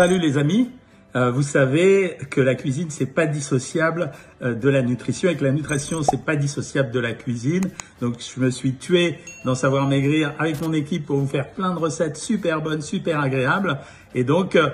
[0.00, 0.70] salut les amis.
[1.14, 5.44] Euh, vous savez que la cuisine c'est pas dissociable euh, de la nutrition et que
[5.44, 7.64] la nutrition c'est pas dissociable de la cuisine.
[8.00, 11.74] Donc je me suis tué dans savoir maigrir avec mon équipe pour vous faire plein
[11.74, 13.78] de recettes super bonnes, super agréables.
[14.14, 14.70] Et donc euh,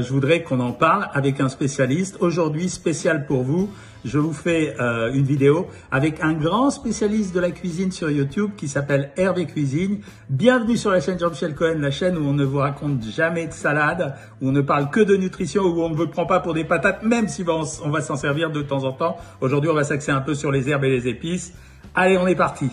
[0.00, 2.16] je voudrais qu'on en parle avec un spécialiste.
[2.20, 3.70] Aujourd'hui, spécial pour vous,
[4.08, 8.52] je vous fais euh, une vidéo avec un grand spécialiste de la cuisine sur YouTube
[8.56, 10.00] qui s'appelle Hervé Cuisine.
[10.30, 13.52] Bienvenue sur la chaîne Jean-Michel Cohen, la chaîne où on ne vous raconte jamais de
[13.52, 16.54] salade, où on ne parle que de nutrition, où on ne vous prend pas pour
[16.54, 19.18] des patates, même si on, va s'en servir de temps en temps.
[19.42, 21.52] Aujourd'hui, on va s'axer un peu sur les herbes et les épices.
[21.94, 22.70] Allez, on est parti.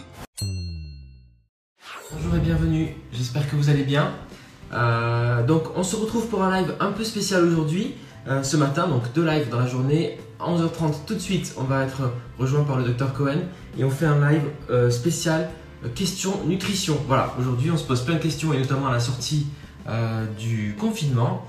[2.13, 4.13] Bonjour et bienvenue, j'espère que vous allez bien.
[4.73, 7.93] Euh, donc on se retrouve pour un live un peu spécial aujourd'hui,
[8.27, 10.17] euh, ce matin, donc deux lives dans la journée.
[10.39, 13.39] À 11h30 tout de suite, on va être rejoint par le docteur Cohen
[13.77, 15.49] et on fait un live euh, spécial
[15.85, 16.97] euh, questions nutrition.
[17.07, 19.47] Voilà, aujourd'hui on se pose plein de questions et notamment à la sortie
[19.87, 21.45] euh, du confinement.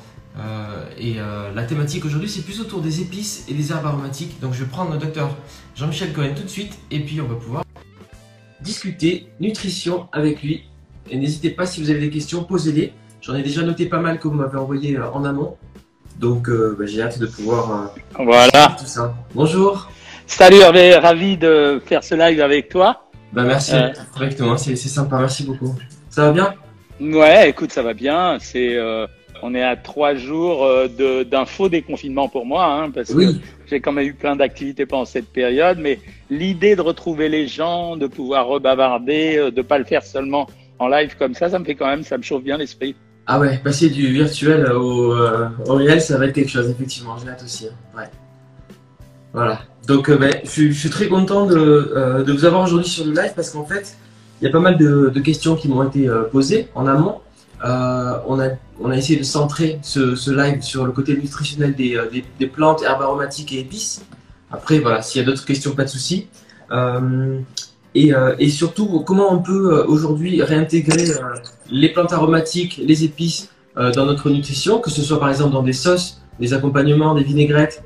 [0.98, 4.38] Et la thématique aujourd'hui c'est plus autour des épices et des herbes aromatiques.
[4.38, 5.34] Donc je vais prendre le docteur
[5.74, 7.64] Jean-Michel Cohen tout de suite et puis on va pouvoir
[8.60, 10.64] discuter nutrition avec lui.
[11.08, 12.92] Et n'hésitez pas si vous avez des questions, posez-les.
[13.22, 15.56] J'en ai déjà noté pas mal que vous m'avez envoyé en amont.
[16.18, 17.70] Donc euh, bah, j'ai hâte de pouvoir
[18.18, 18.76] euh, Voilà.
[18.78, 19.14] tout ça.
[19.34, 19.90] Bonjour.
[20.26, 23.08] Salut Hervé, ravi de faire ce live avec toi.
[23.32, 23.90] Bah merci Euh.
[24.14, 25.74] correctement, c'est c'est sympa, merci beaucoup.
[26.10, 26.54] Ça va bien?
[27.00, 28.38] Ouais, écoute, ça va bien.
[28.40, 29.06] C'est, euh,
[29.42, 30.88] on est à trois jours euh,
[31.24, 33.38] d'un faux déconfinement pour moi, hein, parce Oui.
[33.38, 35.78] que j'ai quand même eu plein d'activités pendant cette période.
[35.78, 36.00] Mais
[36.30, 40.46] l'idée de retrouver les gens, de pouvoir rebavarder, de pas le faire seulement
[40.78, 42.96] en live comme ça, ça me fait quand même, ça me chauffe bien l'esprit.
[43.26, 47.16] Ah ouais, passer du virtuel au, euh, au réel, ça va être quelque chose, effectivement,
[47.18, 47.66] j'ai hâte aussi.
[47.66, 47.98] hein.
[47.98, 48.08] Ouais.
[49.32, 49.60] Voilà.
[49.86, 52.88] Donc euh, bah, je, suis, je suis très content de, euh, de vous avoir aujourd'hui
[52.88, 53.96] sur le live parce qu'en fait,
[54.40, 57.20] il y a pas mal de, de questions qui m'ont été euh, posées en amont.
[57.64, 61.74] Euh, on, a, on a essayé de centrer ce, ce live sur le côté nutritionnel
[61.74, 64.04] des, euh, des, des plantes, herbes aromatiques et épices.
[64.52, 66.28] Après, voilà, s'il y a d'autres questions, pas de souci.
[67.96, 71.34] Euh, et, surtout, comment on peut euh, aujourd'hui réintégrer euh,
[71.70, 73.50] les plantes aromatiques, les épices
[73.94, 77.84] dans notre nutrition, que ce soit par exemple dans des sauces, des accompagnements, des vinaigrettes,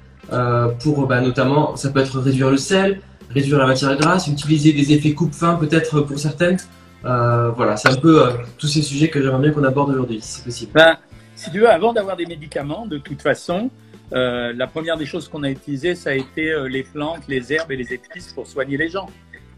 [0.84, 4.92] pour bah, notamment, ça peut être réduire le sel, réduire la matière grasse, utiliser des
[4.92, 6.58] effets coupe-fin peut-être pour certaines.
[7.02, 8.22] Voilà, c'est un peu
[8.56, 10.70] tous ces sujets que j'aimerais bien qu'on aborde aujourd'hui, si c'est possible.
[10.74, 10.96] Ben,
[11.34, 13.68] si tu veux, avant d'avoir des médicaments, de toute façon,
[14.12, 17.76] la première des choses qu'on a utilisées, ça a été les plantes, les herbes et
[17.76, 19.08] les épices pour soigner les gens.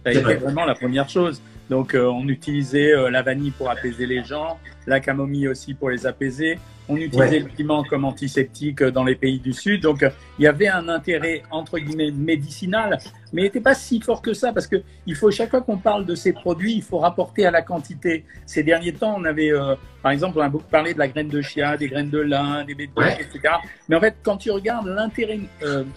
[0.05, 1.41] Ça a été vraiment la première chose.
[1.71, 5.91] Donc, euh, on utilisait euh, la vanille pour apaiser les gens, la camomille aussi pour
[5.91, 6.59] les apaiser.
[6.89, 7.39] On utilisait Ouais.
[7.39, 9.83] le piment comme antiseptique euh, dans les pays du Sud.
[9.83, 10.05] Donc,
[10.39, 12.99] il y avait un intérêt entre guillemets médicinal,
[13.33, 15.79] mais il n'était pas si fort que ça parce que il faut chaque fois qu'on
[15.79, 18.25] parle de ces produits, il faut rapporter à la quantité.
[18.45, 21.29] Ces derniers temps, on avait, euh, par exemple, on a beaucoup parlé de la graine
[21.29, 23.15] de chia, des graines de lin, des bêtes, Ouais.
[23.15, 23.55] etc.
[23.89, 25.39] Mais en fait, quand tu regardes l'intérêt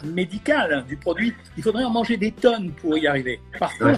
[0.06, 3.40] médical du produit, il faudrait en manger des tonnes pour y arriver.
[3.60, 3.94] Par Ouais.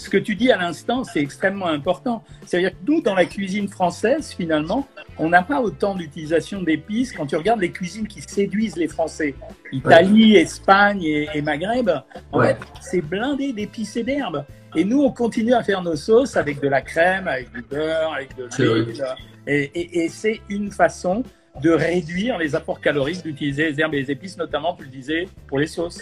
[0.00, 2.24] Ce que tu dis à l'instant, c'est extrêmement important.
[2.46, 4.88] C'est-à-dire que nous, dans la cuisine française, finalement,
[5.18, 7.12] on n'a pas autant d'utilisation d'épices.
[7.12, 9.34] Quand tu regardes les cuisines qui séduisent les Français,
[9.72, 11.90] Italie, Espagne et, et Maghreb,
[12.32, 12.54] en Ouais.
[12.54, 14.46] fait, c'est blindé d'épices et d'herbes.
[14.74, 18.14] Et nous, on continue à faire nos sauces avec de la crème, avec du beurre,
[18.14, 19.04] avec de l'huile.
[19.46, 21.22] Et, et- et c'est une façon
[21.62, 25.28] de réduire les apports caloriques, d'utiliser les herbes et les épices, notamment, tu le disais,
[25.46, 26.00] pour les sauces.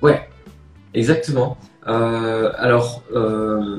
[0.00, 0.28] Ouais,
[0.94, 1.56] exactement.
[1.86, 3.76] Euh, alors, euh,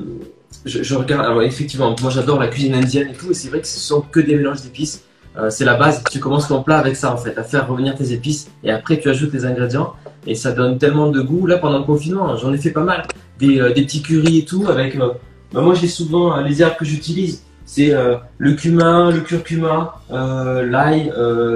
[0.64, 1.24] je, je regarde.
[1.26, 4.00] Alors, effectivement, moi j'adore la cuisine indienne et tout, et c'est vrai que ce sont
[4.00, 5.02] que des mélanges d'épices.
[5.38, 6.02] Euh, c'est la base.
[6.10, 8.98] Tu commences ton plat avec ça en fait, à faire revenir tes épices, et après
[9.00, 9.92] tu ajoutes les ingrédients,
[10.26, 11.46] et ça donne tellement de goût.
[11.46, 13.02] Là, pendant le confinement, j'en ai fait pas mal,
[13.38, 14.64] des, euh, des petits currys et tout.
[14.68, 15.10] Avec, euh,
[15.52, 17.42] bah, moi j'ai souvent euh, les herbes que j'utilise.
[17.68, 17.92] C'est
[18.38, 21.12] le cumin, le curcuma, l'ail,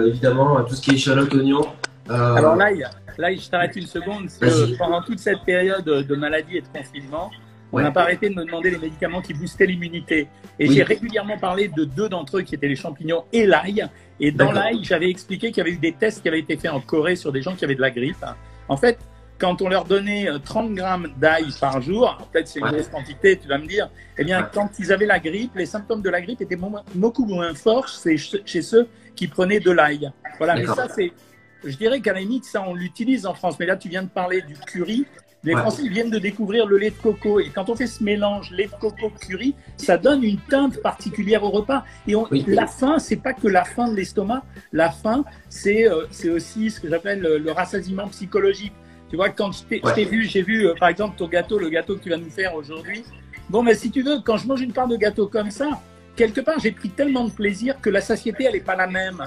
[0.09, 1.61] évidemment, tout ce qui est échalote, oignon.
[2.09, 4.29] Alors là, il y a- là, je t'arrête une seconde.
[4.41, 7.31] que pendant toute cette période de maladie et de confinement,
[7.73, 7.83] on Ouais.
[7.85, 10.27] n'a pas arrêté de me demander les médicaments qui boostaient l'immunité.
[10.59, 10.75] Et Oui.
[10.75, 13.87] j'ai régulièrement parlé de deux d'entre eux qui étaient les champignons et l'ail.
[14.19, 16.73] Et dans l'ail, j'avais expliqué qu'il y avait eu des tests qui avaient été faits
[16.73, 18.25] en Corée sur des gens qui avaient de la grippe.
[18.69, 18.99] En fait,
[19.39, 22.73] quand on leur donnait euh, 30 grammes d'ail par jour, peut-être c'est une Ouais.
[22.73, 23.89] grosse quantité, tu vas me dire,
[24.19, 24.47] eh bien, Ouais.
[24.53, 26.59] quand ils avaient la grippe, les symptômes de la grippe étaient
[26.95, 28.19] beaucoup moins forts chez,
[28.63, 28.87] ceux
[29.17, 30.11] qui prenaient de l'ail.
[30.39, 31.13] Voilà, mais ça, c'est,
[31.65, 33.57] je dirais qu'à la limite, ça, on l'utilise en France.
[33.59, 35.07] Mais là, tu viens de parler du curry.
[35.43, 35.61] Les Ouais.
[35.63, 37.41] Français ils viennent de découvrir le lait de coco.
[37.41, 41.43] Et quand on fait ce mélange lait de coco curry, ça donne une teinte particulière
[41.45, 41.83] au repas.
[42.07, 42.45] Et on, Oui.
[42.47, 44.43] la faim, c'est pas que la faim de l'estomac.
[44.73, 46.05] La faim, c'est euh,
[46.35, 48.75] aussi ce que j'appelle le, le rassasiement psychologique.
[49.09, 49.91] Tu vois, quand je t'ai Ouais.
[49.91, 52.19] je t'ai vu, j'ai vu, euh, par exemple, ton gâteau, le gâteau que tu vas
[52.19, 53.03] nous faire aujourd'hui.
[53.49, 55.81] Bon, mais si tu veux, quand je mange une part de gâteau comme ça,
[56.17, 59.23] quelque part, j'ai pris tellement de plaisir que la satiété, elle n'est pas la même.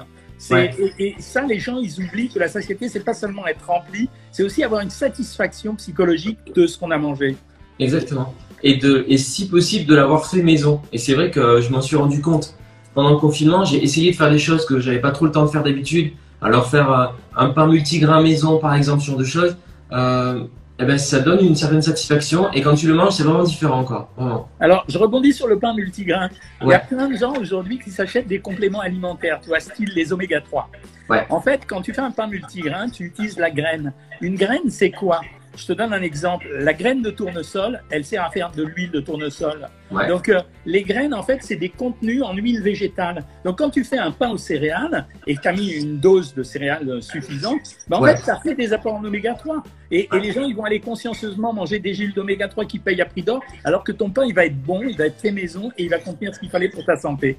[0.50, 4.42] Et, ça, les gens, ils oublient que la satiété, c'est pas seulement être rempli, c'est
[4.42, 7.36] aussi avoir une satisfaction psychologique de ce qu'on a mangé.
[7.78, 8.34] Exactement.
[8.62, 10.80] Et, de, et si possible, de l'avoir fait maison.
[10.92, 12.54] Et c'est vrai que je m'en suis rendu compte.
[12.94, 15.44] Pendant le confinement, j'ai essayé de faire des choses que j'avais pas trop le temps
[15.44, 16.12] de faire d'habitude.
[16.40, 17.06] Alors faire euh,
[17.36, 19.56] un pain multigrain maison, par exemple, ce genre de choses.
[19.92, 20.44] Euh,
[20.80, 23.84] eh ben, ça donne une certaine satisfaction et quand tu le manges, c'est vraiment différent.
[23.84, 24.10] Quoi.
[24.58, 26.28] Alors, je rebondis sur le pain multigrain.
[26.62, 29.92] Il y a plein de gens aujourd'hui qui s'achètent des compléments alimentaires, tu vois, style
[29.94, 30.68] les oméga 3.
[31.08, 31.26] Ouais.
[31.30, 33.92] En fait, quand tu fais un pain multigrain, tu utilises la graine.
[34.20, 35.20] Une graine, c'est quoi?
[35.56, 36.46] Je te donne un exemple.
[36.58, 39.68] La graine de tournesol, elle sert à faire de l'huile de tournesol.
[40.08, 43.24] Donc, euh, les graines, en fait, c'est des contenus en huile végétale.
[43.44, 46.34] Donc, quand tu fais un pain aux céréales et que tu as mis une dose
[46.34, 49.62] de céréales suffisante, ben, en fait, ça fait des apports en oméga 3.
[49.90, 53.00] Et, et, les gens, ils vont aller consciencieusement manger des huiles d'oméga 3 qui payent
[53.00, 55.30] à prix d'or, alors que ton pain, il va être bon, il va être fait
[55.30, 57.36] maison et il va contenir ce qu'il fallait pour ta santé.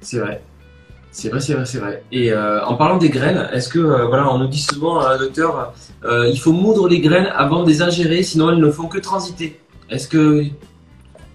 [0.00, 0.40] C'est vrai.
[1.16, 2.02] C'est vrai, c'est vrai, c'est vrai.
[2.12, 5.16] Et euh, en parlant des graines, est-ce que, euh, voilà, on nous dit souvent, euh,
[5.16, 5.72] docteur,
[6.04, 9.58] il faut moudre les graines avant de les ingérer, sinon elles ne font que transiter.
[9.88, 10.44] Est-ce que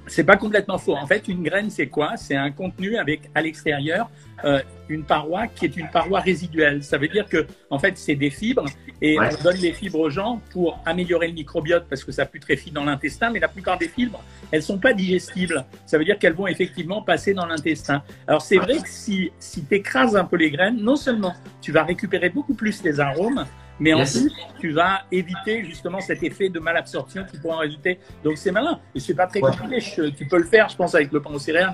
[0.06, 0.95] c'est pas complètement faux.
[0.95, 2.12] En fait, une graine, c'est quoi?
[2.16, 4.12] C'est un contenu avec à l'extérieur
[4.45, 6.83] euh, une paroi qui est une paroi résiduelle.
[6.83, 8.65] Ça veut dire que, en fait, c'est des fibres
[9.01, 12.71] et on donne les fibres aux gens pour améliorer le microbiote parce que ça putréfie
[12.71, 13.31] dans l'intestin.
[13.31, 15.65] Mais la plupart des fibres, elles sont pas digestibles.
[15.85, 18.03] Ça veut dire qu'elles vont effectivement passer dans l'intestin.
[18.27, 21.83] Alors c'est vrai que si si écrases un peu les graines, non seulement tu vas
[21.83, 23.45] récupérer beaucoup plus les arômes,
[23.79, 27.99] mais en plus, tu vas éviter justement cet effet de malabsorption qui pourrait en résulter.
[28.23, 28.79] Donc c'est malin.
[28.94, 30.11] Et c'est pas très compliqué.
[30.15, 31.73] tu peux le faire, je pense, avec le pain aux céréales.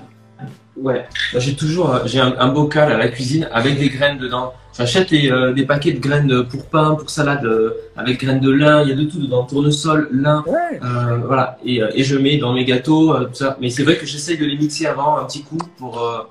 [0.76, 1.06] Ouais,
[1.36, 4.52] j'ai toujours euh, j'ai un, bocal à la cuisine avec des graines dedans.
[4.76, 8.82] J'achète euh, des paquets de graines pour pain, pour salade, euh, avec graines de lin,
[8.82, 10.44] il y a de tout dedans, tournesol, lin,
[11.26, 11.58] voilà.
[11.64, 13.56] Et, et, je mets dans mes gâteaux, tout ça.
[13.60, 16.28] Mais c'est vrai que j'essaye de les mixer avant un petit coup pour.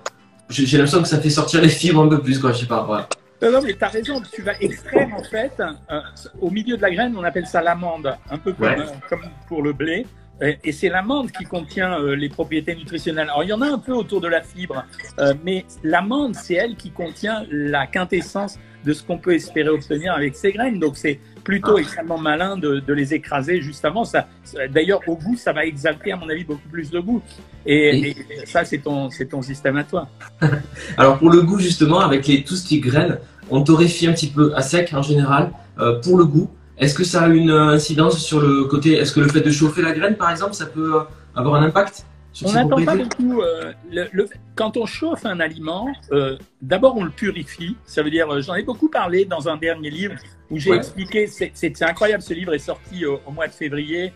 [0.50, 2.54] j'ai l'impression que ça fait sortir les fibres un peu plus, quoi.
[2.54, 2.84] Je sais pas.
[2.84, 3.10] Voilà.
[3.42, 6.02] Non, mais tu as raison, tu vas extraire en fait, euh,
[6.42, 9.74] au milieu de la graine, on appelle ça l'amande, un peu comme, comme pour le
[9.74, 10.06] blé.
[10.42, 13.30] Et c'est l'amande qui contient euh, les propriétés nutritionnelles.
[13.30, 14.86] Alors il y en a un peu autour de la fibre,
[15.20, 20.14] euh, mais l'amande, c'est elle qui contient la quintessence de ce qu'on peut espérer obtenir
[20.14, 20.80] avec ces graines.
[20.80, 21.82] Donc c'est plutôt ah.
[21.82, 24.06] extrêmement malin de, de, les écraser juste avant.
[24.06, 24.28] Ça,
[24.70, 27.22] D'ailleurs, au goût, ça va exalter, à mon avis, beaucoup plus de goût.
[27.66, 30.08] Et, ça, c'est ton, ton système à toi.
[30.98, 33.18] Alors pour le goût, justement, avec les, tout ce qui est graines,
[33.50, 36.50] on torréfie un petit peu à sec en général euh, pour le goût.
[36.78, 39.82] Est-ce que ça a une incidence sur le côté Est-ce que le fait de chauffer
[39.82, 41.02] la graine, par exemple, ça peut
[41.36, 42.06] avoir un impact
[42.46, 43.42] on n'attend pas beaucoup.
[43.42, 47.76] Euh, le, quand on chauffe un aliment, euh, d'abord on le purifie.
[47.86, 50.14] Ça veut dire, j'en ai beaucoup parlé dans un dernier livre
[50.52, 51.28] où j'ai expliqué.
[51.28, 54.14] C'est incroyable, ce livre est sorti au, mois de février,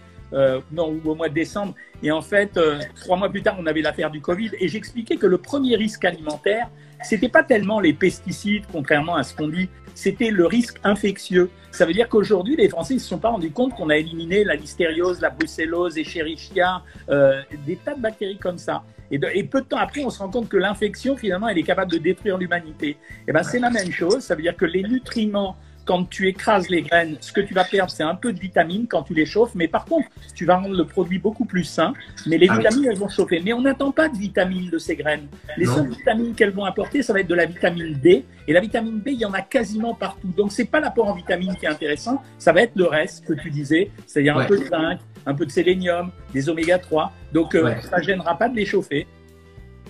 [0.72, 1.74] non, ou au mois de décembre.
[2.04, 2.60] Et en fait,
[3.02, 4.52] trois mois plus tard, on avait l'affaire du Covid.
[4.60, 6.70] Et j'expliquais que le premier risque alimentaire,
[7.04, 11.50] c'était pas tellement les pesticides, contrairement à ce qu'on dit, c'était le risque infectieux.
[11.72, 14.44] Ça veut dire qu'aujourd'hui, les Français ne se sont pas rendus compte qu'on a éliminé
[14.44, 18.84] la listériose, la brucellose, Escherichia, euh, des tas de bactéries comme ça.
[19.10, 21.64] Et, et, peu de temps après, on se rend compte que l'infection, finalement, elle est
[21.64, 22.90] capable de détruire l'humanité.
[22.90, 22.98] Et
[23.28, 24.20] eh ben, c'est la même chose.
[24.20, 25.58] Ça veut dire que les nutriments
[25.92, 28.88] quand tu écrases les graines, ce que tu vas perdre, c'est un peu de vitamines
[28.88, 29.52] quand tu les chauffes.
[29.56, 31.92] Mais par contre, tu vas rendre le produit beaucoup plus sain.
[32.28, 33.42] Mais les ah vitamines, elles vont chauffer.
[33.44, 35.28] Mais on n'attend pas de vitamines de ces graines.
[35.58, 38.24] Les seules vitamines qu'elles vont apporter, ça va être de la vitamine D.
[38.48, 40.30] Et la vitamine B, il y en a quasiment partout.
[40.38, 42.24] Donc, c'est pas l'apport en vitamines qui est intéressant.
[42.40, 43.92] Ça va être le reste que tu disais.
[44.08, 47.12] C'est-à-dire un peu de zinc, un peu de sélénium, des oméga 3.
[47.34, 49.08] Donc, euh, ça ne gênera pas de les chauffer.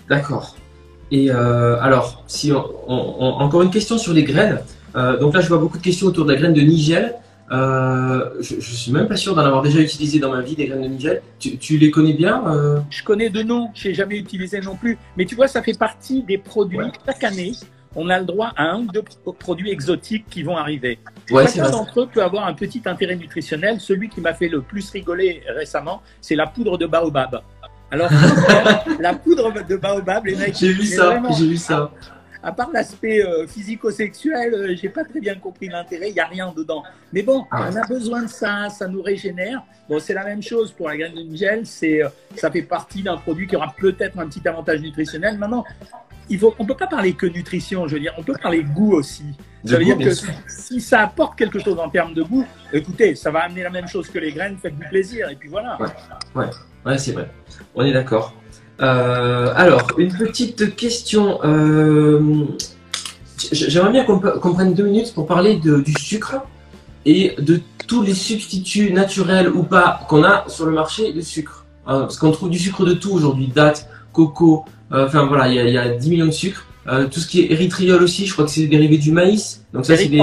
[0.08, 0.56] D'accord.
[1.12, 4.58] Et euh, alors, si encore une question sur les graines.
[4.96, 7.14] Euh, donc là, je vois beaucoup de questions autour de la graine de Nigel.
[7.50, 10.66] Euh, je, je suis même pas sûr d'en avoir déjà utilisé dans ma vie des
[10.66, 11.22] graines de Nigel.
[11.38, 14.96] Tu, les connais bien euh Je connais de nom, je n'ai jamais utilisé non plus.
[15.16, 16.78] Mais tu vois, ça fait partie des produits.
[17.04, 17.52] Chaque année,
[17.94, 19.04] on a le droit à un ou deux
[19.38, 20.98] produits exotiques qui vont arriver.
[21.30, 23.80] Ouais, Chacun d'entre eux peut avoir un petit intérêt nutritionnel.
[23.80, 27.42] Celui qui m'a fait le plus rigoler récemment, c'est la poudre de baobab.
[27.90, 28.08] Alors,
[29.00, 30.56] la poudre de baobab, les mecs.
[30.58, 31.92] J'ai vu ça, j'ai vu ça
[32.42, 36.26] à part l'aspect euh, physico-sexuel, euh, j'ai pas très bien compris l'intérêt, il n'y a
[36.26, 36.82] rien dedans.
[37.12, 39.62] Mais bon, ah on a besoin de ça, ça nous régénère.
[39.88, 43.02] Bon, c'est la même chose pour la graine de gel, c'est, euh, ça fait partie
[43.02, 45.38] d'un produit qui aura peut-être un petit avantage nutritionnel.
[45.38, 45.64] Maintenant,
[46.28, 48.94] il faut, on peut pas parler que nutrition, je veux dire, on peut parler goût
[48.94, 49.24] aussi.
[49.64, 50.10] Ça veut dire que
[50.48, 53.86] si ça apporte quelque chose en termes de goût, écoutez, ça va amener la même
[53.86, 55.78] chose que les graines, faites du plaisir, et puis voilà.
[55.80, 55.88] Ouais,
[56.34, 56.50] ouais,
[56.86, 57.30] ouais c'est vrai.
[57.74, 58.34] On est d'accord.
[58.80, 61.40] Euh, alors, une petite question.
[61.44, 62.46] Euh,
[63.52, 66.36] j'aimerais bien qu'on prenne deux minutes pour parler du sucre
[67.04, 71.64] et de tous les substituts naturels ou pas qu'on a sur le marché de sucre.
[71.88, 75.78] Euh, parce qu'on trouve du sucre de tout aujourd'hui, dattes, coco, enfin voilà, il y,
[75.78, 76.66] a, 10 millions de sucres.
[77.10, 79.64] Tout ce qui est érythriol aussi, je crois que c'est dérivé du maïs.
[79.72, 80.22] Donc c'est des...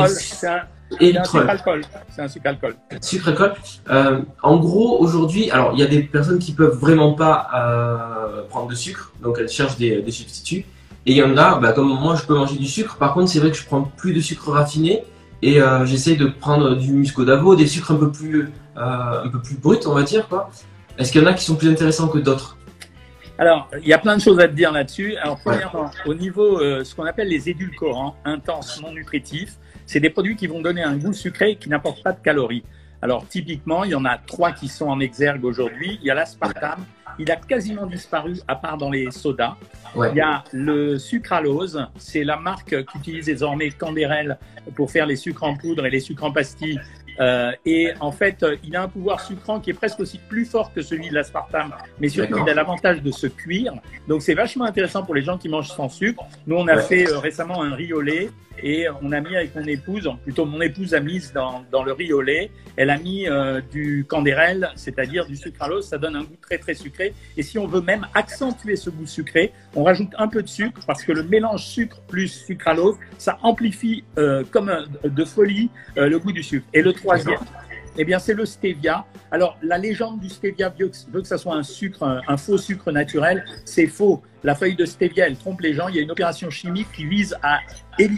[0.97, 1.81] C'est un, sucre alcool.
[2.09, 2.75] C'est un sucre alcool.
[3.01, 3.53] Sucre alcool.
[3.89, 8.43] Euh, en gros, aujourd'hui, alors il y a des personnes qui peuvent vraiment pas euh,
[8.49, 10.65] prendre de sucre, donc elles cherchent des, des substituts.
[11.05, 12.97] Et il y en a, bah, comme moi, je peux manger du sucre.
[12.97, 15.03] Par contre, c'est vrai que je prends plus de sucre raffiné
[15.41, 19.29] et euh, j'essaye de prendre du musco d'avo, des sucres un peu plus, euh, un
[19.29, 20.49] peu plus bruts, on va dire quoi.
[20.97, 22.57] Est-ce qu'il y en a qui sont plus intéressants que d'autres?
[23.39, 25.15] Alors, il y a plein de choses à te dire là-dessus.
[25.15, 29.55] Alors, premièrement, au niveau, euh, ce qu'on appelle les édulcorants intenses non nutritifs,
[29.85, 32.65] c'est des produits qui vont donner un goût sucré qui n'apportent pas de calories.
[33.01, 35.99] Alors, typiquement, il y en a trois qui sont en exergue aujourd'hui.
[36.01, 36.83] Il y a l'aspartame,
[37.17, 39.55] il a quasiment disparu à part dans les sodas.
[39.95, 44.37] Il y a le sucralose, c'est la marque qu'utilise désormais Canderel
[44.75, 46.79] pour faire les sucres en poudre et les sucres en pastilles.
[47.19, 50.73] Euh, et en fait, il a un pouvoir sucrant qui est presque aussi plus fort
[50.73, 53.73] que celui de l'aspartame, mais surtout il a l'avantage de se cuire.
[54.07, 56.23] Donc c'est vachement intéressant pour les gens qui mangent sans sucre.
[56.47, 58.29] Nous, on a fait euh, récemment un riz au lait
[58.63, 61.93] et on a mis avec mon épouse, plutôt mon épouse a mis dans, dans le
[61.93, 66.23] riz au lait, elle a mis euh, du candérel, c'est-à-dire du sucralose, ça donne un
[66.23, 67.13] goût très très sucré.
[67.37, 70.81] Et si on veut même accentuer ce goût sucré, on rajoute un peu de sucre
[70.87, 74.71] parce que le mélange sucre plus sucralose, ça amplifie euh, comme
[75.03, 76.65] de folie euh, le goût du sucre.
[76.73, 77.39] Et le troisième,
[78.01, 79.05] eh bien, c'est le stevia.
[79.29, 83.43] Alors, la légende du stevia veut que, ça soit un sucre, un, faux sucre naturel.
[83.65, 84.23] C'est faux.
[84.41, 85.89] La feuille de stevia, elle trompe les gens.
[85.89, 87.59] Il y a une opération chimique qui vise à,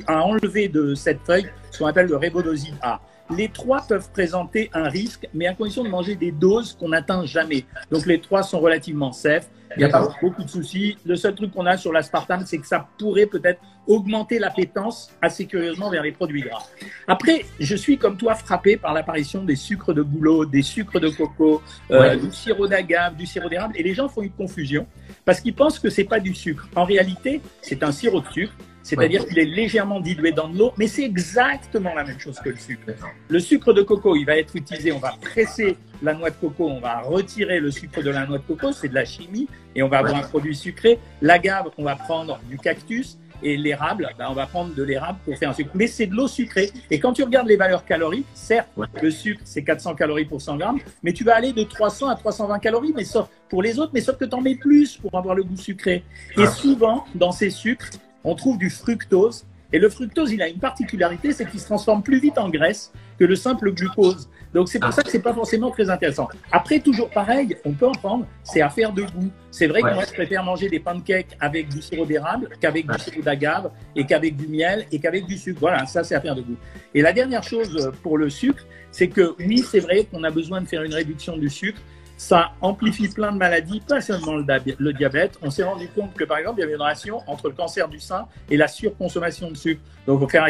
[0.05, 3.01] à enlever de cette feuille ce qu'on appelle le rébodoside A.
[3.37, 7.25] Les trois peuvent présenter un risque, mais à condition de manger des doses qu'on n'atteint
[7.25, 7.65] jamais.
[7.91, 9.47] Donc, les trois sont relativement safe.
[9.77, 10.97] Il n'y a pas beaucoup de soucis.
[11.05, 15.45] Le seul truc qu'on a sur l'aspartame, c'est que ça pourrait peut-être augmenter l'appétence assez
[15.45, 16.63] curieusement vers les produits gras.
[17.07, 21.09] Après, je suis comme toi frappé par l'apparition des sucres de bouleau, des sucres de
[21.09, 24.85] coco, euh, du sirop d'agave, du sirop d'érable, et les gens font une confusion
[25.25, 26.67] parce qu'ils pensent que c'est pas du sucre.
[26.75, 30.73] En réalité, c'est un sirop de sucre c'est-à-dire qu'il est légèrement dilué dans de l'eau,
[30.77, 32.91] mais c'est exactement la même chose que le sucre.
[33.29, 36.67] Le sucre de coco, il va être utilisé, on va presser la noix de coco,
[36.67, 39.83] on va retirer le sucre de la noix de coco, c'est de la chimie, et
[39.83, 40.99] on va avoir un produit sucré.
[41.21, 45.37] L'agave, on va prendre du cactus, et l'érable, ben, on va prendre de l'érable pour
[45.37, 45.71] faire un sucre.
[45.73, 46.71] Mais c'est de l'eau sucrée.
[46.89, 48.69] Et quand tu regardes les valeurs caloriques, certes,
[49.01, 52.15] le sucre, c'est 400 calories pour 100 grammes, mais tu vas aller de 300 à
[52.15, 55.15] 320 calories, mais sauf pour les autres, mais sauf que tu en mets plus pour
[55.15, 56.03] avoir le goût sucré.
[56.37, 57.89] Et souvent, dans ces sucres,
[58.23, 59.45] on trouve du fructose.
[59.73, 62.91] Et le fructose, il a une particularité, c'est qu'il se transforme plus vite en graisse
[63.17, 64.29] que le simple glucose.
[64.53, 64.91] Donc c'est pour ah.
[64.91, 66.27] ça que c'est pas forcément très intéressant.
[66.51, 69.31] Après, toujours pareil, on peut en prendre, c'est affaire de goût.
[69.49, 72.99] C'est vrai que moi, je préfère manger des pancakes avec du sirop d'érable qu'avec du
[72.99, 75.59] sirop d'agave et qu'avec du miel et qu'avec du sucre.
[75.61, 76.57] Voilà, ça c'est affaire de goût.
[76.93, 80.61] Et la dernière chose pour le sucre, c'est que oui, c'est vrai qu'on a besoin
[80.61, 81.79] de faire une réduction du sucre,
[82.21, 85.39] ça amplifie plein de maladies, pas seulement le, diabète.
[85.41, 87.87] On s'est rendu compte que, par exemple, il y avait une relation entre le cancer
[87.89, 89.81] du sein et la surconsommation de sucre.
[90.05, 90.45] Donc, il faut faire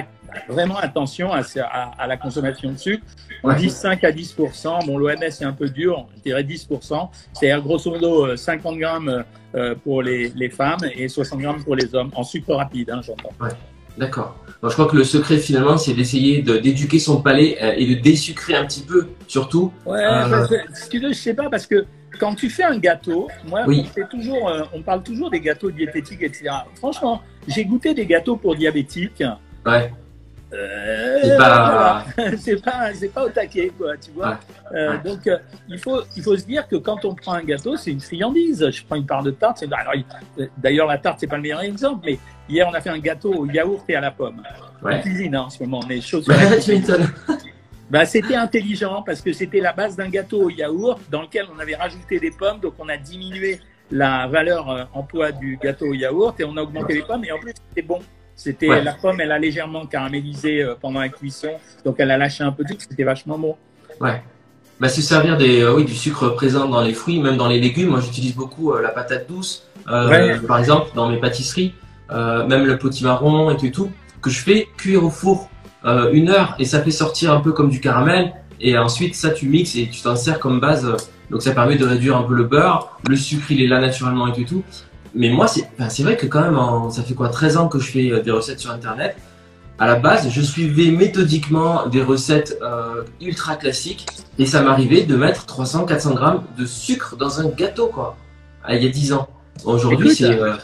[0.49, 3.05] vraiment attention à, la consommation de sucre.
[3.41, 7.57] On dit 5 à 10% Bon, l'OMS est un peu dur, je dirais 10% C'est
[7.61, 9.23] grosso modo 50 euh, grammes
[9.55, 13.31] euh, pour les, femmes et 60 grammes pour les hommes, en sucre rapide, hein, j'entends.
[13.97, 14.35] D'accord.
[14.63, 18.55] je crois que le secret finalement, c'est d'essayer d'éduquer son palais euh, et de désucrer
[18.55, 19.71] un petit peu, surtout.
[19.85, 20.47] Ouais, euh...
[20.47, 21.85] que, je sais pas, parce que
[22.19, 25.71] quand tu fais un gâteau, moi, on, fait toujours, euh, on parle toujours des gâteaux
[25.71, 26.49] diététiques, etc.
[26.75, 29.23] Franchement, j'ai goûté des gâteaux pour diabétiques.
[29.65, 29.91] Ouais.
[30.53, 32.03] Euh, c'est pas...
[32.37, 34.39] c'est pas, pas au taquet, quoi, tu vois.
[34.73, 35.37] Euh, donc, euh,
[35.69, 38.69] il, faut, il faut se dire que quand on prend un gâteau, c'est une friandise.
[38.69, 39.63] Je prends une part de tarte.
[40.57, 43.33] D'ailleurs, la tarte, c'est pas le meilleur exemple, mais hier, on a fait un gâteau
[43.33, 44.41] au yaourt et à la pomme.
[44.81, 44.95] Ouais.
[44.95, 46.21] En cuisine, hein, en ce moment, on est chaud
[47.89, 51.59] bah, c'était intelligent parce que c'était la base d'un gâteau au yaourt dans lequel on
[51.59, 53.59] avait rajouté des pommes, donc on a diminué
[53.91, 57.33] la valeur en poids du gâteau au yaourt et on a augmenté les pommes et
[57.33, 57.99] en plus c'était bon.
[58.43, 61.49] C'était la pomme, elle a légèrement caramélisé euh, pendant la cuisson,
[61.85, 62.73] donc elle a lâché un peu tout.
[62.79, 63.55] C'était vachement bon.
[63.99, 64.23] Ouais.
[64.79, 67.59] Bah, se servir des, euh, oui, du sucre présent dans les fruits, même dans les
[67.59, 67.89] légumes.
[67.89, 71.75] Moi, j'utilise beaucoup euh, la patate douce, par exemple, dans mes pâtisseries,
[72.09, 73.91] même le potimarron et tout,
[74.23, 75.47] que je fais cuire au four
[76.11, 78.33] une heure et ça fait sortir un peu comme du caramel.
[78.59, 80.91] Et ensuite, ça, tu mixes et tu t'en sers comme base.
[81.29, 82.97] Donc, ça permet de réduire un peu le beurre.
[83.07, 84.63] Le sucre, il est là naturellement et tout
[85.13, 88.11] mais moi, c'est vrai que quand même, ça fait quoi 13 ans que je fais
[88.11, 89.15] euh, des recettes sur Internet.
[89.77, 94.05] À la base, je suivais méthodiquement des recettes euh, ultra classiques
[94.37, 98.15] et ça m'arrivait de mettre 300-400 grammes de sucre dans un gâteau, quoi.
[98.63, 99.27] Ah, il y a 10 ans.
[99.65, 100.39] Aujourd'hui, c'est.
[100.39, 100.55] Euh,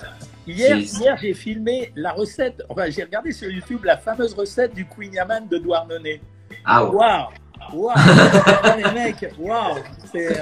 [0.46, 4.86] hier, hier j'ai filmé la recette, enfin, j'ai regardé sur YouTube la fameuse recette du
[4.86, 6.22] Queen Yaman de Douarnenez.
[6.64, 7.28] Ah Waouh!
[7.74, 7.96] Waouh!
[8.78, 9.80] les mecs, waouh!
[10.12, 10.40] C'est.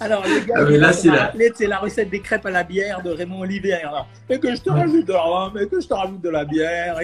[0.00, 2.50] Alors, le gars, Ah, mais là, c'est la- rappelé, c'est la recette des crêpes à
[2.50, 3.74] la bière de Raymond Olivier.
[3.74, 6.44] Alors, mais que je te rajoute de la mais que je te rajoute de la
[6.44, 6.98] bière.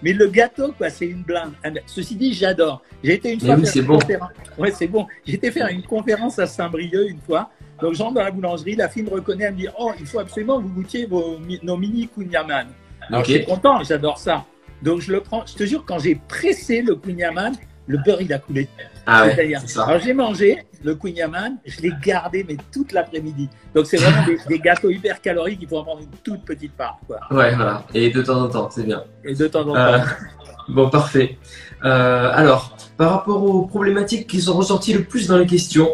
[0.00, 1.52] Mais le gâteau, quoi, c'est une blinde.
[1.64, 2.82] Ah, Ceci dit, j'adore.
[3.02, 3.98] J'ai été une fois oui, faire une bon.
[3.98, 4.30] conférence.
[4.56, 5.06] Ouais, c'est bon.
[5.26, 7.50] J'ai été faire une conférence à Saint-Brieuc une fois.
[7.80, 10.20] Donc, j'entre dans la boulangerie, la fille me reconnaît, elle me dit Oh, il faut
[10.20, 12.66] absolument que vous goûtiez vos, nos mini kunyaman.
[13.08, 13.26] Alors, Ok.
[13.26, 14.44] je suis content, j'adore ça.
[14.82, 15.44] Donc, je le prends.
[15.46, 17.54] Je te jure, quand j'ai pressé le kunyaman,
[17.88, 18.68] le beurre, il a coulé.
[19.06, 19.84] Ah ouais, C'est-à-dire, c'est ça.
[19.84, 23.48] Alors j'ai mangé le Queen Yaman, je l'ai gardé mais toute l'après-midi.
[23.74, 26.72] Donc c'est vraiment des, des gâteaux hyper caloriques, il faut en prendre une toute petite
[26.76, 26.98] part.
[27.06, 27.18] Quoi.
[27.30, 27.84] Ouais, voilà.
[27.94, 29.02] Et de temps en temps, c'est bien.
[29.24, 29.76] Et de temps en temps.
[29.76, 29.98] Euh,
[30.68, 31.38] bon, parfait.
[31.84, 35.88] Euh, alors, par rapport aux problématiques qui sont ressorties le plus dans les questions,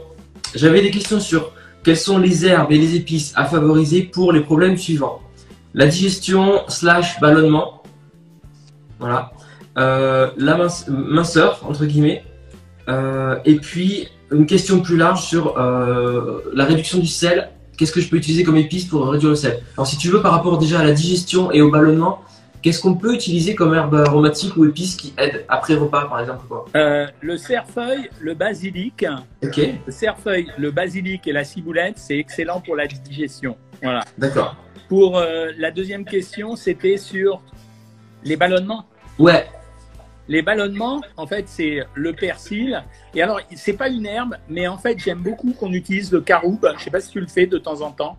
[0.55, 1.53] j'avais des questions sur
[1.85, 5.21] quelles sont les herbes et les épices à favoriser pour les problèmes suivants.
[5.75, 7.83] La digestion slash ballonnement.
[9.05, 9.33] Voilà.
[9.77, 12.25] Euh, la mince- minceur, entre guillemets.
[12.89, 17.51] Euh, et puis, une question plus large sur euh, la réduction du sel.
[17.77, 19.61] Qu'est-ce que je peux utiliser comme épice pour réduire le sel?
[19.77, 22.23] Alors, si tu veux, par rapport déjà à la digestion et au ballonnement,
[22.63, 26.47] Qu'est-ce qu'on peut utiliser comme herbe aromatique ou épice qui aide après repas, par exemple
[26.49, 26.65] quoi?
[26.73, 29.05] Le cerfeuil, le basilic,
[29.45, 33.59] Ok, le cerfeuil, le basilic et la ciboulette, c'est excellent pour la digestion.
[33.83, 34.03] Voilà.
[34.17, 34.57] d'accord.
[34.89, 37.43] Pour euh, la deuxième question, c'était sur
[38.25, 38.87] les ballonnements.
[39.19, 39.47] Ouais,
[40.29, 42.83] Les ballonnements, en fait, c'est le persil.
[43.15, 46.67] Et alors, c'est pas une herbe, mais en fait, j'aime beaucoup qu'on utilise le caroube.
[46.79, 48.17] Je sais pas si tu le fais de temps en temps.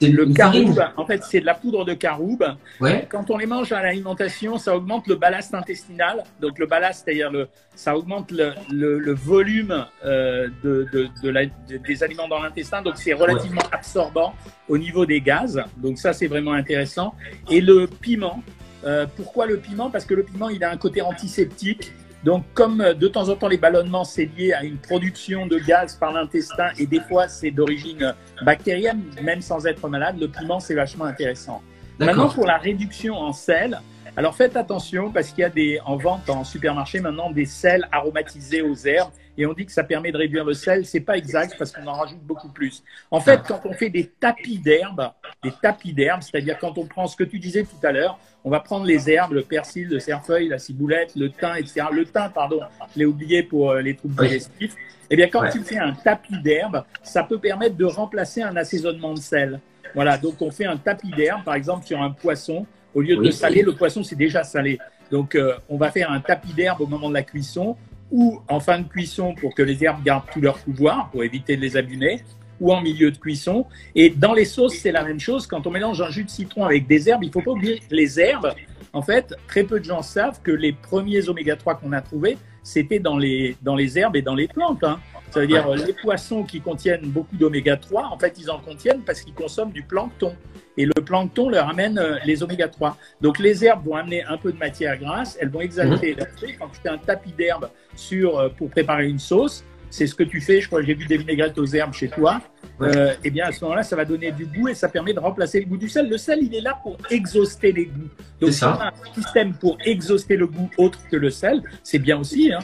[0.00, 2.44] c'est Le caroube, en fait, c'est de la poudre de caroube.
[2.80, 6.22] Ouais, Quand on les mange à l'alimentation, ça augmente le ballast intestinal.
[6.40, 11.28] Donc le ballast, c'est-à-dire le, ça augmente le, le, le volume euh, de, de, de
[11.28, 12.80] la, de- des aliments dans l'intestin.
[12.82, 14.32] Donc c'est relativement absorbant
[14.68, 15.60] au niveau des gaz.
[15.76, 17.14] Donc ça, c'est vraiment intéressant.
[17.50, 18.40] Et le piment.
[18.84, 19.90] Euh, pourquoi le piment?
[19.90, 21.92] Parce que le piment, il a un côté antiseptique.
[22.24, 25.58] Donc, comme euh, de temps en temps les ballonnements, c'est lié à une production de
[25.58, 28.12] gaz par l'intestin et des fois c'est d'origine euh,
[28.44, 31.62] bactérienne, même sans être malade, le piment c'est vachement intéressant.
[32.00, 33.80] Maintenant, pour la réduction en sel,
[34.16, 37.88] alors faites attention parce qu'il y a des, en vente en supermarché maintenant des sels
[37.92, 40.84] aromatisés aux herbes et on dit que ça permet de réduire le sel.
[40.84, 42.82] C'est pas exact parce qu'on en rajoute beaucoup plus.
[43.12, 45.12] En fait, quand on fait des tapis d'herbes,
[45.44, 48.58] des tapis c'est-à-dire quand on prend ce que tu disais tout à l'heure, on va
[48.58, 51.86] prendre les herbes, le persil, le cerfeuil, la ciboulette, le thym, etc.
[51.92, 52.60] Le thym, pardon,
[52.94, 54.26] je l'ai oublié pour euh, les troubles Oui.
[54.26, 54.74] digestifs.
[55.10, 55.50] Eh bien, quand Ouais.
[55.52, 59.60] tu fais un tapis d'herbes, ça peut permettre de remplacer un assaisonnement de sel.
[59.94, 62.66] Voilà, donc on fait un tapis d'herbe, par exemple, sur un poisson.
[62.94, 63.32] Au lieu de Oui.
[63.32, 64.80] saler, le poisson, c'est déjà salé.
[65.10, 67.76] Donc, euh, on va faire un tapis d'herbe au moment de la cuisson
[68.10, 71.56] ou en fin de cuisson pour que les herbes gardent tout leur pouvoir, pour éviter
[71.56, 72.22] de les abîmer,
[72.60, 73.66] ou en milieu de cuisson.
[73.94, 75.46] Et dans les sauces, c'est la même chose.
[75.46, 78.18] Quand on mélange un jus de citron avec des herbes, il faut pas oublier les
[78.18, 78.52] herbes.
[78.92, 82.38] En fait, très peu de gens savent que les premiers oméga 3 qu'on a trouvés,
[82.68, 84.84] c'était dans les, dans les herbes et dans les plantes.
[84.84, 85.00] hein.
[85.30, 88.58] Ça veut dire euh, les poissons qui contiennent beaucoup d'oméga 3, en fait, ils en
[88.58, 90.34] contiennent parce qu'ils consomment du plancton.
[90.76, 92.96] Et le plancton leur amène euh, les oméga 3.
[93.22, 96.56] Donc les herbes vont amener un peu de matière grasse, elles vont exalter l'aspect.
[96.58, 100.22] Quand tu fais un tapis d'herbes sur, euh, pour préparer une sauce, c'est ce que
[100.22, 102.40] tu fais, je crois que j'ai vu des vinaigrettes aux herbes chez toi,
[102.80, 102.96] Ouais.
[102.96, 105.18] euh, eh bien à ce moment-là, ça va donner du goût et ça permet de
[105.18, 106.08] remplacer le goût du sel.
[106.08, 108.08] Le sel, il est là pour exhauster les goûts.
[108.40, 111.98] Donc si on a un système pour exhauster le goût autre que le sel, c'est
[111.98, 112.52] bien aussi.
[112.52, 112.60] Hein.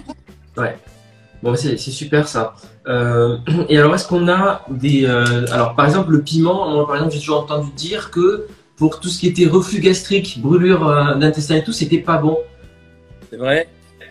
[1.43, 2.55] Bon, c'est super ça.
[2.87, 3.37] Euh,
[3.69, 5.05] et alors, est-ce qu'on a des.
[5.05, 9.01] euh, alors, par exemple, le piment, moi, par exemple, j'ai toujours entendu dire que pour
[9.01, 12.39] tout ce qui était reflux gastrique, brûlure d'intestin et tout, c'était pas bon.
[13.31, 13.69] C'est vrai.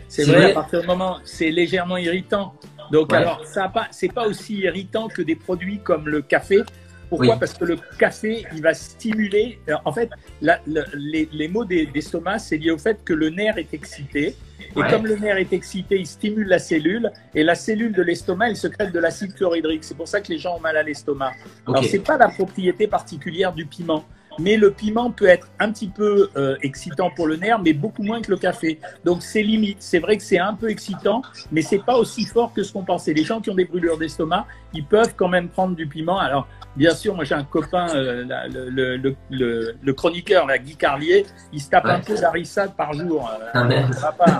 [0.09, 0.51] C'est C'est vrai, vrai.
[0.51, 2.53] à partir du moment, c'est légèrement irritant.
[2.91, 3.17] Donc, Ouais.
[3.19, 6.61] alors, ça a pas, c'est pas aussi irritant que des produits comme le café.
[7.09, 7.33] Pourquoi?
[7.33, 7.39] Oui.
[7.39, 9.59] Parce que le café, il va stimuler.
[9.67, 10.09] alors, En fait,
[10.41, 13.71] la- le- les, les maux des- d'estomac, c'est lié au fait que le nerf est
[13.73, 14.35] excité.
[14.75, 14.89] Et Ouais.
[14.89, 17.11] comme le nerf est excité, il stimule la cellule.
[17.35, 19.83] Et la cellule de l'estomac, elle secrète de l'acide chlorhydrique.
[19.83, 21.33] C'est pour ça que les gens ont mal à l'estomac.
[21.67, 24.03] Alors, c'est pas la propriété particulière du piment.
[24.39, 28.03] Mais le piment peut être un petit peu euh, excitant pour le nerf, mais beaucoup
[28.03, 28.79] moins que le café.
[29.05, 29.77] Donc c'est limite.
[29.81, 32.83] C'est vrai que c'est un peu excitant, mais c'est pas aussi fort que ce qu'on
[32.83, 33.13] pensait.
[33.13, 36.17] Les gens qui ont des brûlures d'estomac, ils peuvent quand même prendre du piment.
[36.19, 40.75] Alors bien sûr, moi j'ai un copain, euh, le, le, le, le- chroniqueur, la Guy
[40.75, 41.91] Carlier, il se tape Ouais.
[41.91, 43.29] un peu d'harissade par jour.
[43.29, 44.39] Euh, Ah, va pas.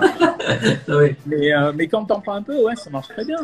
[0.88, 1.16] Ah ouais.
[1.26, 3.36] mais, euh, mais quand t'en prends un peu, ouais, ça marche très bien.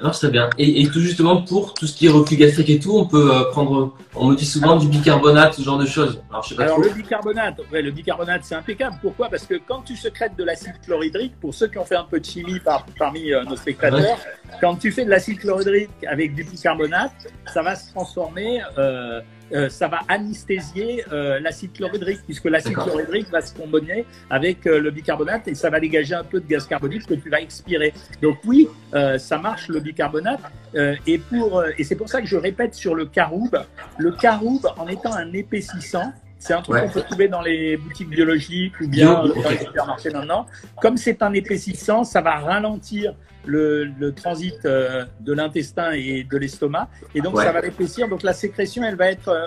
[0.00, 0.50] Alors, c'est bien.
[0.58, 3.30] Et, et tout justement, pour tout ce qui est reflux gastrique et tout, on peut
[3.32, 3.94] euh, prendre.
[4.16, 6.20] On me dit souvent du bicarbonate, ce genre de choses.
[6.30, 8.96] Alors, je sais pas Alors le bicarbonate, ouais, le bicarbonate c'est impeccable.
[9.00, 9.28] Pourquoi?
[9.28, 12.18] Parce que quand tu secrètes de l'acide chlorhydrique, pour ceux qui ont fait un peu
[12.18, 14.18] de chimie par- parmi euh, nos spectateurs,
[14.60, 17.12] quand tu fais de l'acide chlorhydrique avec du bicarbonate,
[17.52, 19.20] ça va se transformer euh,
[19.52, 24.80] euh, ça va anesthésier euh, l'acide chlorhydrique, puisque l'acide chlorhydrique va se combiner avec euh,
[24.80, 27.92] le bicarbonate et ça va dégager un peu de gaz carbonique que tu vas expirer.
[28.22, 30.40] Donc oui, euh, ça marche le bicarbonate.
[30.74, 33.58] euh, et pour euh, et c'est pour ça que je répète sur le caroube.
[33.98, 36.12] Le caroube, en étant un épaississant,
[36.44, 36.82] c'est un truc Ouais.
[36.82, 40.46] qu'on peut trouver dans les boutiques biologiques ou bien Bio, euh, dans les supermarchés maintenant.
[40.82, 43.14] Comme c'est un épaississant, ça va ralentir
[43.46, 47.44] le, le transit euh, de l'intestin et de l'estomac, et donc Ouais.
[47.44, 48.08] ça va l'épaissir.
[48.08, 49.46] Donc la sécrétion, elle va être euh,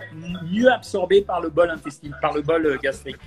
[0.51, 3.17] mieux absorbée par le bol intestinal, par le bol gastrique.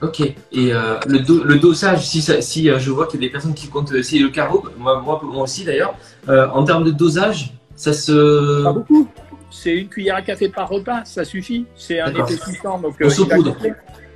[0.00, 0.20] Ok.
[0.20, 0.34] Et
[0.74, 3.32] euh, le, do- le dosage, si, ça- si euh, je vois qu'il y a des
[3.32, 5.94] personnes qui comptent essayer le carreau, moi, moi, moi aussi d'ailleurs,
[6.28, 8.64] euh, en termes de dosage, ça se.
[8.64, 9.08] Pas beaucoup.
[9.52, 11.66] C'est une cuillère à café par repas, ça suffit.
[11.76, 13.72] C'est un épaississant, donc gonfler.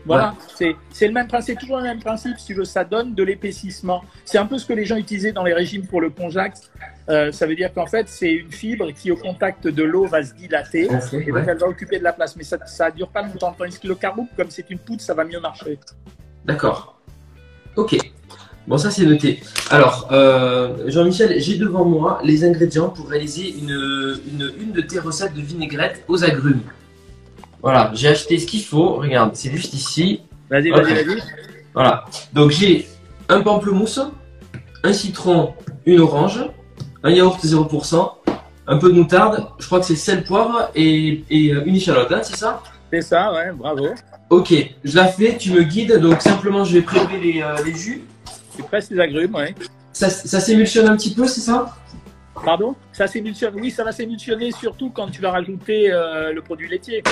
[0.06, 2.38] Voilà, c'est c'est le même principe, toujours le même principe.
[2.38, 4.04] Si tu veux, ça donne de l'épaississement.
[4.24, 6.70] C'est un peu ce que les gens utilisaient dans les régimes pour le conjax.
[7.08, 10.22] Euh, ça veut dire qu'en fait, c'est une fibre qui, au contact de l'eau, va
[10.22, 10.84] se dilater.
[10.84, 12.36] Et donc, elle va occuper de la place.
[12.36, 13.54] Mais ça ne dure pas longtemps.
[13.58, 15.78] Tandis que le carbo, comme c'est une poudre, ça va mieux marcher.
[16.44, 17.00] D'accord.
[17.74, 17.96] Ok.
[18.66, 19.40] Bon, ça c'est noté.
[19.70, 24.98] Alors, euh, Jean-Michel, j'ai devant moi les ingrédients pour réaliser une, une, une de tes
[24.98, 26.62] recettes de vinaigrette aux agrumes.
[27.62, 28.94] Voilà, j'ai acheté ce qu'il faut.
[28.94, 30.22] Regarde, c'est juste ici.
[30.50, 31.22] Vas-y, vas-y, vas-y.
[31.74, 32.04] Voilà.
[32.32, 32.86] Donc j'ai
[33.28, 34.00] un pamplemousse,
[34.82, 36.40] un citron, une orange,
[37.02, 38.10] un yaourt 0%,
[38.66, 42.10] un peu de moutarde, je crois que c'est sel, poivre et, et euh, une échalote,
[42.10, 42.62] hein, c'est ça?
[42.92, 43.88] C'est ça, ouais, bravo.
[44.30, 44.52] Ok,
[44.84, 48.02] je la fais, tu me guides, donc simplement je vais prélever les, euh, les jus.
[48.56, 49.54] Tu presses les agrumes, ouais.
[49.92, 51.76] Ça, ça s'émulsionne un petit peu, c'est ça?
[52.44, 52.74] Pardon?
[52.92, 53.54] Ça s'émulsionne.
[53.56, 57.02] Oui, ça va s'émulsionner surtout quand tu vas rajouter euh, le produit laitier.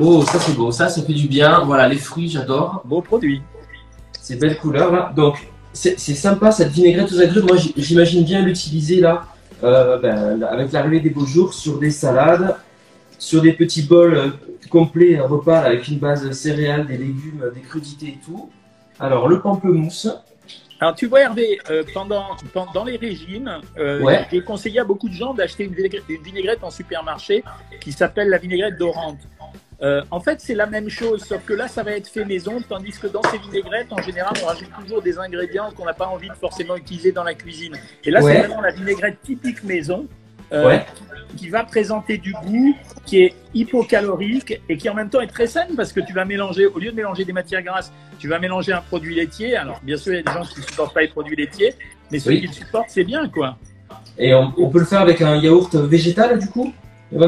[0.00, 1.64] Oh, ça c'est beau, ça, ça fait du bien.
[1.64, 2.82] Voilà, les fruits, j'adore.
[2.84, 3.42] Beau produit.
[4.20, 5.12] Ces belles couleurs là.
[5.14, 7.46] Donc, c'est c'est sympa cette vinaigrette aux agrumes.
[7.46, 9.26] Moi, j'imagine bien l'utiliser là,
[9.64, 12.56] euh, ben, avec l'arrivée des beaux jours, sur des salades,
[13.18, 14.28] sur des petits bols euh,
[14.70, 18.50] complets, un repas là, avec une base céréales, des légumes, des crudités et tout.
[19.00, 20.08] Alors, le pamplemousse.
[20.82, 24.26] Alors, tu vois, Hervé, euh, pendant, pendant dans les régimes, euh, Ouais.
[24.32, 27.44] j'ai conseillé à beaucoup de gens d'acheter une vinaigrette, une vinaigrette en supermarché
[27.80, 29.20] qui s'appelle la vinaigrette d'Orante.
[29.80, 32.60] Euh, en fait, c'est la même chose, sauf que là, ça va être fait maison,
[32.68, 36.06] tandis que dans ces vinaigrettes, en général, on rajoute toujours des ingrédients qu'on n'a pas
[36.08, 37.76] envie de forcément utiliser dans la cuisine.
[38.02, 38.32] Et là, Ouais.
[38.32, 40.08] c'est vraiment la vinaigrette typique maison.
[40.52, 40.84] Euh, Ouais.
[41.36, 45.46] qui va présenter du goût, qui est hypocalorique et qui en même temps est très
[45.46, 48.38] saine parce que tu vas mélanger, au lieu de mélanger des matières grasses, tu vas
[48.38, 49.56] mélanger un produit laitier.
[49.56, 51.74] Alors bien sûr, il y a des gens qui ne supportent pas les produits laitiers,
[52.10, 52.40] mais ceux Oui.
[52.42, 53.56] qui le supportent, c'est bien quoi.
[54.18, 56.72] Et on, on peut le faire avec un yaourt végétal du coup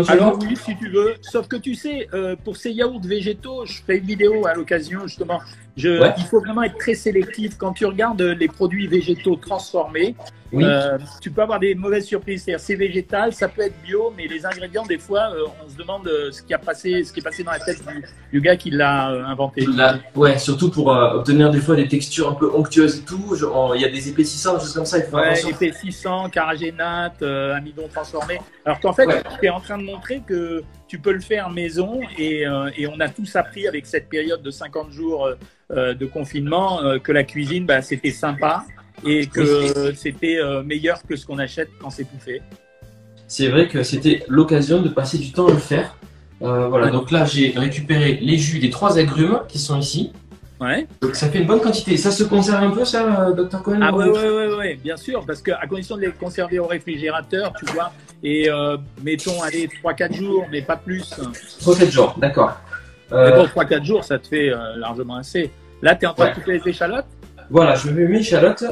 [0.08, 1.14] Alors oui, si tu veux.
[1.22, 5.00] Sauf que tu sais, euh, pour ces yaourts végétaux, je ferai une vidéo à l'occasion
[5.06, 5.40] justement.
[5.76, 6.14] Je, Ouais.
[6.18, 7.56] Il faut vraiment être très sélectif.
[7.58, 10.14] Quand tu regardes les produits végétaux transformés,
[10.52, 10.62] Oui.
[10.64, 12.44] euh, tu peux avoir des mauvaises surprises.
[12.44, 15.76] C'est-à-dire, c'est végétal, ça peut être bio, mais les ingrédients, des fois, euh, on se
[15.76, 18.40] demande euh, ce qui a passé, ce qui est passé dans la tête du, du
[18.40, 19.66] gars qui l'a euh, inventé.
[19.66, 23.34] Là, ouais, surtout pour euh, obtenir des fois des textures un peu onctueuses et tout.
[23.74, 24.98] Il y a des épaississants, des choses comme ça.
[24.98, 25.48] Il faut Ouais, attention.
[25.48, 28.38] épaississant, caragénate, euh, amidon transformé.
[28.64, 29.22] Alors qu'en fait, Ouais.
[29.40, 30.62] tu es en train de montrer que
[30.94, 34.42] tu peux le faire maison et, euh, et on a tous appris avec cette période
[34.42, 35.34] de 50 jours euh,
[35.72, 38.64] euh, de confinement euh, que la cuisine, bah, c'était sympa
[39.04, 42.42] et que c'était meilleur que ce qu'on achète quand c'est tout fait.
[43.26, 45.96] C'est vrai que c'était l'occasion de passer du temps à le faire.
[46.38, 50.12] Voilà, donc là j'ai récupéré les jus des trois agrumes qui sont ici.
[50.60, 50.86] Ouais.
[51.00, 51.96] Donc ça fait une bonne quantité.
[51.96, 54.96] Ça se conserve un peu, ça, Dr Cohen Ah ou- ouais, ouais, ouais, ouais, bien
[54.96, 57.92] sûr, parce qu'à condition de les conserver au réfrigérateur, tu vois,
[58.24, 61.14] et euh, mettons, allez, 3-4 jours, mais pas plus.
[61.60, 62.52] 3-4 jours, d'accord.
[63.10, 65.50] Mais Euh, bon, 3-4 jours, ça te fait euh, largement assez.
[65.82, 66.30] Là, tu es en train Ouais.
[66.30, 67.04] de couper les échalotes?
[67.50, 68.64] Voilà, je mets mes échalotes.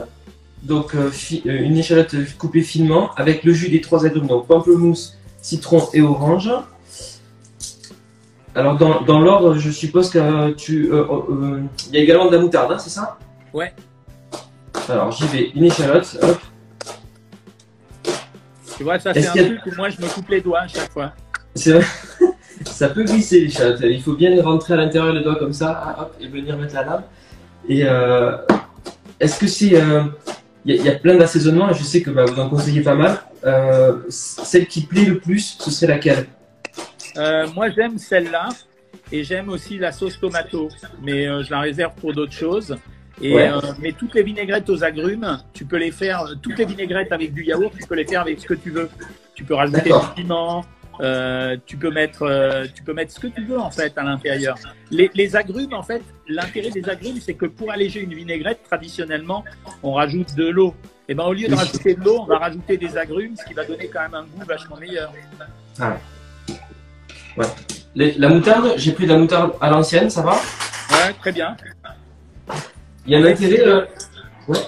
[0.62, 1.10] Donc euh,
[1.44, 6.50] une échalote coupée finement avec le jus des trois agrumes, donc pamplemousse, citron et orange.
[8.54, 10.88] Alors dans, dans l'ordre, je suppose que tu,
[11.88, 13.18] il y a également de la moutarde, hein, c'est ça?
[13.52, 13.72] Ouais.
[14.88, 16.38] Alors j'y vais, une échalote, hop.
[18.82, 20.62] Tu vois, ça Est-ce c'est un a- truc où moi je me coupe les doigts
[20.62, 21.12] à chaque fois.
[21.54, 21.84] C'est vrai.
[22.64, 23.78] ça peut glisser l'échalote.
[23.84, 26.56] Il faut bien les rentrer à l'intérieur les doigts comme ça, ah, hop, et venir
[26.58, 27.02] mettre la lame.
[27.68, 28.36] Et euh,
[29.20, 30.02] est-ce que c'est, euh,
[30.64, 32.48] il y, a- il y a plein d'assaisonnements et je sais que bah, vous en
[32.48, 33.18] conseillez pas mal.
[33.44, 36.26] Euh, celle qui plaît le plus, ce serait laquelle?
[37.54, 38.48] Moi j'aime celle-là
[39.12, 40.68] et j'aime aussi la sauce tomato,
[41.04, 42.76] mais je la réserve pour d'autres choses.
[43.20, 43.48] Et, Ouais.
[43.50, 47.32] euh, mais toutes les vinaigrettes aux agrumes, tu peux les faire, toutes les vinaigrettes avec
[47.32, 48.88] du yaourt, tu peux les faire avec ce que tu veux.
[49.34, 50.64] Tu peux rajouter du piment,
[51.00, 54.02] euh, tu peux mettre, euh, tu peux mettre ce que tu veux en fait à
[54.02, 54.56] l'intérieur.
[54.90, 59.44] Les, les agrumes, en fait, l'intérêt des agrumes, c'est que pour alléger une vinaigrette, traditionnellement,
[59.82, 60.74] on rajoute de l'eau.
[61.08, 63.54] Et ben au lieu de rajouter de l'eau, on va rajouter des agrumes, ce qui
[63.54, 65.12] va donner quand même un goût vachement meilleur.
[67.94, 70.32] la moutarde, j'ai pris de la moutarde à l'ancienne, ça va?
[70.34, 71.56] Ouais, très bien.
[73.06, 73.66] Il y a un intérêt.
[73.66, 73.82] Euh...
[74.48, 74.58] Ouais.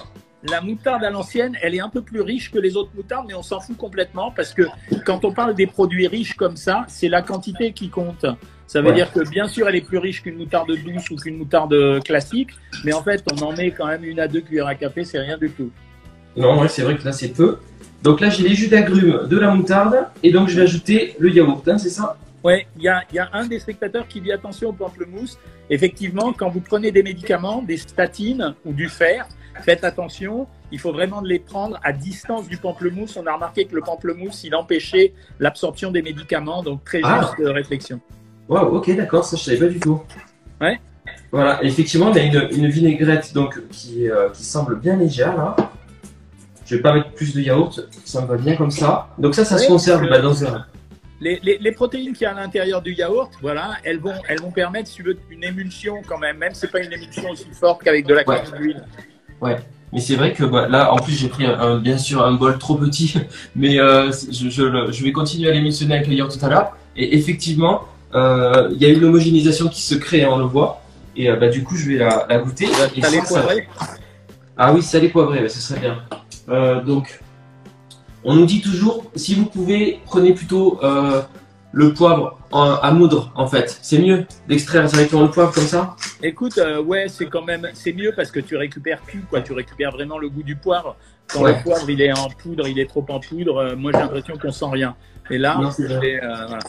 [0.49, 3.33] La moutarde à l'ancienne, elle est un peu plus riche que les autres moutardes, mais
[3.33, 4.61] on s'en fout complètement parce que
[5.03, 8.25] quand on parle des produits riches comme ça, c'est la quantité qui compte.
[8.67, 11.37] Ça veut dire que bien sûr, elle est plus riche qu'une moutarde douce ou qu'une
[11.37, 12.49] moutarde classique,
[12.83, 15.19] mais en fait, on en met quand même une à deux cuillères à café, c'est
[15.19, 15.71] rien du tout.
[16.37, 17.57] Non, ouais, c'est vrai que là, c'est peu.
[18.03, 21.31] Donc là, j'ai les jus d'agrumes, de la moutarde, et donc je vais ajouter le
[21.31, 22.17] yaourt, hein, c'est ça?
[22.45, 25.39] Oui, il y a, y a, un des spectateurs qui dit attention au pamplemousse.
[25.71, 29.27] Effectivement, quand vous prenez des médicaments, des statines ou du fer,
[29.63, 33.17] faites attention, il faut vraiment les prendre à distance du pamplemousse.
[33.17, 37.21] On a remarqué que le pamplemousse, il empêchait l'absorption des médicaments, donc très ah.
[37.21, 37.99] juste réflexion.
[38.47, 39.99] Wow, ok, d'accord, ça je savais pas du tout.
[40.61, 40.79] Ouais.
[41.31, 45.55] Voilà, effectivement, y a une, vinaigrette donc, qui, euh, qui semble bien légère là.
[46.63, 49.09] Je vais pas mettre plus de yaourt, ça me va bien comme ça.
[49.17, 50.63] Donc ça, ça se conserve bah, dans un.
[51.21, 54.41] Les, les, les protéines qu'il y a à l'intérieur du yaourt, voilà, elles vont, elles
[54.41, 57.29] vont permettre, si tu veux, une émulsion quand même, même si c'est pas une émulsion
[57.29, 58.83] aussi forte qu'avec de la crème d'huile.
[59.41, 59.57] Ouais.
[59.93, 62.57] Mais c'est vrai que bah, là, en plus, j'ai pris un, bien sûr un bol
[62.57, 63.15] trop petit,
[63.55, 66.75] mais euh, je, je, je, vais continuer à l'émulsionner avec le yaourt tout à l'heure.
[66.97, 70.81] Et effectivement, euh, il y a une homogénéisation qui se crée, hein, on le voit.
[71.15, 72.67] Et euh, bah, du coup, je vais la, la goûter.
[72.67, 73.67] Salé poivré
[74.57, 75.97] Ah oui, salé poivré, ce serait bien.
[76.49, 77.19] Euh, donc,
[78.25, 81.21] on nous dit toujours, si vous pouvez, prenez plutôt euh,
[81.71, 83.77] le poivre à moudre, en fait.
[83.81, 85.95] C'est mieux d'extraire directement le poivre comme ça?
[86.23, 89.41] Écoute, euh, ouais, c'est quand même, c'est mieux parce que tu récupères tout, quoi.
[89.41, 90.95] Tu récupères vraiment le goût du poivre.
[91.27, 94.37] Quand le poivre, il est en poudre, il est trop en poudre, moi j'ai l'impression
[94.37, 94.95] qu'on sent rien.
[95.29, 96.59] Et là, c'est voilà.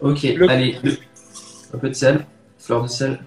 [0.00, 0.78] Ok, allez,
[1.74, 2.26] un peu de sel,
[2.58, 3.18] fleur de sel.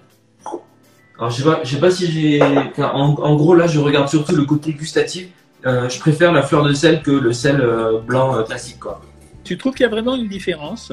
[1.18, 2.40] Alors, je sais pas, je sais pas si j'ai.
[2.78, 5.28] En, gros, là, je regarde surtout le côté gustatif.
[5.66, 9.00] Euh, je préfère la fleur de sel que le sel euh, blanc euh, classique, quoi.
[9.44, 10.92] Tu trouves qu'il y a vraiment une différence?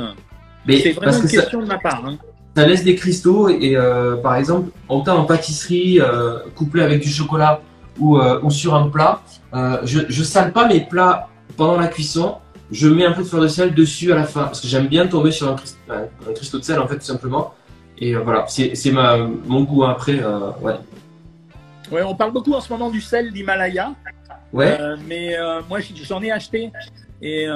[0.68, 2.04] C'est vraiment une question de ma part.
[2.06, 2.18] Hein.
[2.56, 3.78] Ça laisse des cristaux et,
[4.24, 6.00] par exemple, autant en pâtisserie,
[6.56, 7.62] couplé avec du chocolat
[8.00, 9.22] ou, ou sur un plat,
[9.84, 12.38] je, je sale pas mes plats pendant la cuisson.
[12.72, 14.88] Je mets un peu de fleur de sel dessus à la fin parce que j'aime
[14.88, 15.56] bien tomber sur un,
[15.90, 17.54] un cristaux de sel en fait tout simplement.
[18.00, 20.20] Et euh, voilà, c'est mon goût après.
[20.20, 20.76] Euh, ouais.
[21.92, 23.92] ouais, on parle beaucoup en ce moment du sel d'Himalaya.
[24.54, 24.78] Ouais.
[24.80, 25.36] Euh, mais
[25.70, 26.72] moi, j'en ai acheté.
[27.22, 27.48] Et,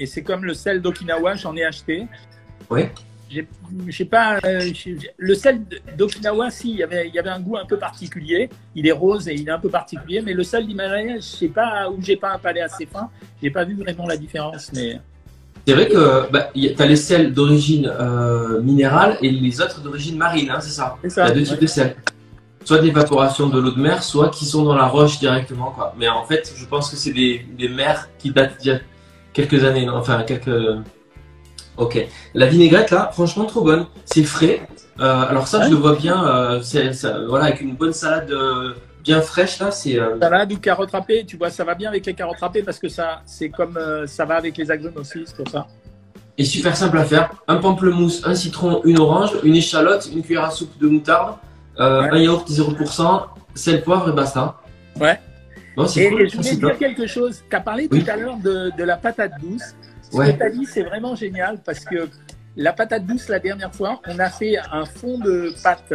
[0.00, 2.06] et c'est comme le sel d'Okinawa, j'en ai acheté.
[2.70, 2.92] Ouais.
[3.30, 5.60] Je sais pas, le sel
[5.96, 8.48] d'Okinawa, si, il y, avait, il y avait un goût un peu particulier.
[8.74, 11.48] Il est rose et il est un peu particulier, mais le sel d'Himalaya, je sais
[11.48, 13.10] pas, où j'ai pas un palais assez fin,
[13.42, 14.72] j'ai pas vu vraiment la différence.
[14.72, 14.98] Mais
[15.66, 20.16] c'est vrai que bah, tu as les sels d'origine euh, minérale et les autres d'origine
[20.16, 21.94] marine, hein, c'est ça Il y a deux types de sels.
[22.68, 25.70] Soit d'évaporation de l'eau de mer, soit qui sont dans la roche directement.
[25.70, 25.94] Quoi.
[25.96, 28.80] Mais en fait, je pense que c'est des, des mers qui datent d'il y a
[29.32, 30.50] quelques années, enfin quelques.
[31.78, 32.06] Ok.
[32.34, 33.86] La vinaigrette là, franchement trop bonne.
[34.04, 34.60] C'est frais.
[35.00, 36.22] Euh, alors ça, je le vois bien.
[36.26, 36.60] Euh,
[37.26, 38.30] voilà, avec une bonne salade
[39.02, 39.98] bien fraîche là, c'est.
[39.98, 40.18] Euh...
[40.20, 42.90] Salade ou carottes râpées, tu vois, ça va bien avec les carottes râpées parce que
[42.90, 45.66] ça, c'est comme euh, ça va avec les agrumes aussi, c'est pour ça.
[46.36, 47.30] Et super simple à faire.
[47.48, 51.36] Un pamplemousse, un citron, une orange, une échalote, une cuillère à soupe de moutarde,
[51.78, 54.56] euh, un yaourt 0%, sel, poivre et basta.
[55.00, 55.20] Ouais.
[55.76, 57.42] Bon, et cool, je voulais dire quelque chose.
[57.48, 59.74] Tu as parlé tout à l'heure de, de, la patate douce.
[60.02, 62.08] Ce que tu as dit, c'est vraiment génial parce que
[62.56, 65.92] la patate douce, la dernière fois, on a fait un fond de pâte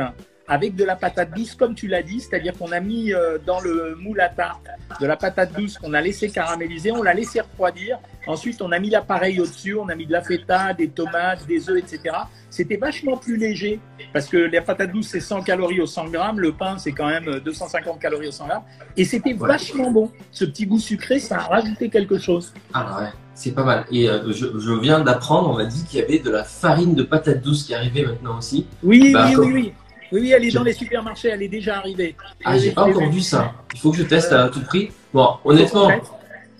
[0.47, 3.61] avec de la patate douce, comme tu l'as dit, c'est-à-dire qu'on a mis euh, dans
[3.61, 4.67] le moule à tarte
[4.99, 7.99] de la patate douce qu'on a laissé caraméliser, on l'a laissé refroidir.
[8.27, 11.69] Ensuite, on a mis l'appareil au-dessus, on a mis de la feta, des tomates, des
[11.69, 12.15] œufs, etc.
[12.49, 13.79] C'était vachement plus léger
[14.11, 17.07] parce que la patate douce, c'est 100 calories au 100 grammes, le pain, c'est quand
[17.07, 18.63] même 250 calories au 100 grammes.
[18.95, 20.11] Et c'était vachement bon.
[20.31, 22.53] Ce petit goût sucré, ça a rajouté quelque chose.
[22.73, 23.85] Ah ouais, c'est pas mal.
[23.91, 26.95] Et euh, je, je, viens d'apprendre, on m'a dit qu'il y avait de la farine
[26.95, 28.67] de patate douce qui arrivait maintenant aussi.
[28.83, 29.73] Oui, bah, oui, oui, oui.
[30.13, 32.15] Oui, elle est dans les supermarchés, elle est déjà arrivée.
[32.45, 33.51] Ah, j'ai pas encore vu ça.
[33.73, 34.91] Il faut que je teste à tout prix.
[35.11, 35.89] Bon, honnêtement,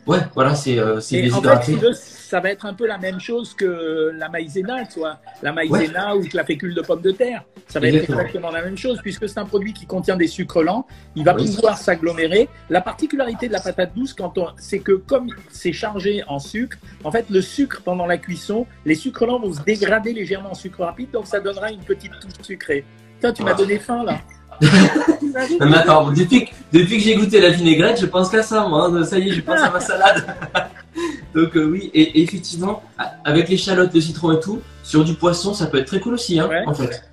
[0.08, 1.76] ouais, voilà, c'est euh, déshydraté.
[1.76, 5.54] En fait, ça va être un peu la même chose que la maïzena, soit la
[5.54, 7.44] maïzena ou que la fécule de pomme de terre.
[7.68, 10.64] Ça va être exactement la même chose puisque c'est un produit qui contient des sucres
[10.64, 10.88] lents.
[11.16, 12.50] Il va pouvoir s'agglomérer.
[12.72, 16.78] La particularité de la patate douce, quand on, c'est que comme c'est chargé en sucre,
[17.04, 20.56] en fait, le sucre pendant la cuisson, les sucres lents vont se dégrader légèrement en
[20.56, 22.84] sucre rapide, donc ça donnera une petite touche sucrée
[23.32, 24.18] tu m'as donné faim là.
[24.62, 28.90] mais attends, depuis, depuis que j'ai goûté la vinaigrette, je pense qu'à ça, moi.
[28.92, 29.04] Hein.
[29.04, 30.26] Ça y est, je pense à ma salade.
[31.34, 32.84] Donc euh, oui, et, effectivement,
[33.26, 36.40] avec l'échalote, le citron et tout, sur du poisson, ça peut être très cool aussi,
[36.40, 37.04] hein, en fait.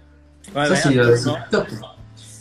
[0.52, 1.16] ça, c'est euh,
[1.50, 1.66] top.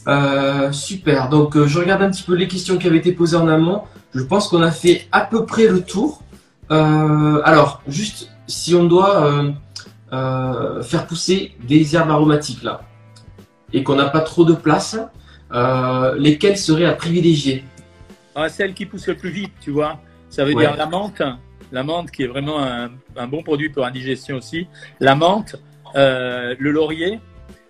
[0.08, 1.30] Euh, super.
[1.30, 3.84] Donc, je regarde un petit peu les questions qui avaient été posées en amont.
[4.14, 6.24] Je pense qu'on a fait à peu près le tour.
[6.70, 9.44] alors, juste si on doit
[10.12, 12.82] faire pousser des herbes aromatiques là,
[13.74, 14.98] et qu'on n'a pas trop de place,
[15.52, 17.64] euh, lesquelles seraient à privilégier
[18.36, 20.00] ah, Celle qui pousse le plus vite, tu vois.
[20.30, 21.24] Ça veut dire la menthe,
[21.72, 24.68] la menthe qui est vraiment un, bon produit pour indigestion aussi.
[25.00, 25.56] La menthe,
[25.96, 27.20] euh, le laurier,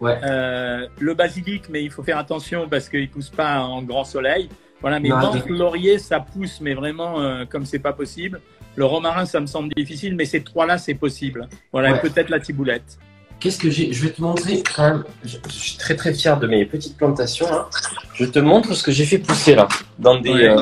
[0.02, 4.50] euh, le basilic, mais il faut faire attention parce qu'il pousse pas en grand soleil.
[4.82, 8.42] Voilà, mais menthe, laurier, ça pousse, mais vraiment euh, comme c'est pas possible.
[8.76, 11.50] Le romarin, ça me semble difficile, mais ces trois-là, c'est possible.
[11.74, 12.98] Voilà, peut-être la ciboulette.
[13.40, 15.04] Qu'est-ce que j'ai Je vais te montrer quand même.
[15.24, 17.48] Je, suis très très fier de mes petites plantations.
[17.52, 17.68] Hein.
[18.14, 20.54] Je te montre ce que j'ai fait pousser là, dans des,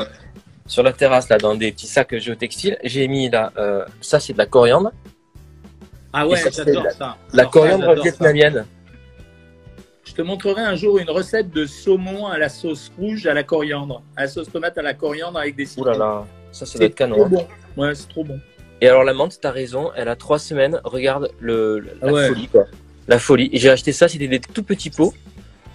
[0.68, 2.78] sur la terrasse, là, dans des petits sacs géotextiles.
[2.84, 4.92] J'ai mis là, euh, ça c'est de la coriandre.
[6.12, 7.16] Ah ouais, j'adore ça.
[7.32, 8.64] La coriandre vietnamienne.
[10.04, 13.42] Je te montrerai un jour une recette de saumon à la sauce rouge à la
[13.42, 15.78] coriandre, à la sauce tomate à la coriandre avec des.
[15.78, 17.16] Ouh là là, ça, ça doit être canon.
[17.16, 17.28] Trop hein.
[17.76, 17.82] bon.
[17.82, 18.40] Ouais, c'est trop bon.
[18.80, 20.80] Et alors la menthe, t'as raison, elle a trois semaines.
[20.84, 22.66] Regarde le, la folie quoi.
[23.08, 23.50] La folie.
[23.54, 25.14] J'ai acheté ça, c'était des tout petits pots.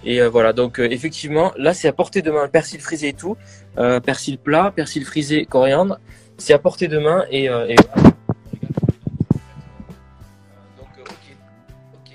[0.04, 3.12] Et euh, voilà, donc euh, effectivement, là c'est à portée de main, persil frisé et
[3.14, 3.36] tout,
[3.78, 5.98] euh, persil plat, persil frisé, coriandre,
[6.36, 7.76] c'est à portée de main et, et